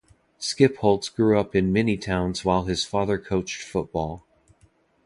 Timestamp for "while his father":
2.43-3.19